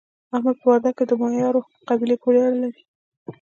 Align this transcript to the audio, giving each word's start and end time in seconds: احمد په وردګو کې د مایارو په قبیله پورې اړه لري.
احمد 0.35 0.55
په 0.59 0.65
وردګو 0.69 0.95
کې 0.97 1.03
د 1.07 1.11
مایارو 1.21 1.65
په 1.73 1.81
قبیله 1.89 2.15
پورې 2.23 2.39
اړه 2.45 2.57
لري. 2.63 2.81